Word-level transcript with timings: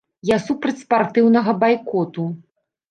Я 0.29 0.37
супраць 0.47 0.81
спартыўнага 0.85 1.57
байкоту. 1.63 2.31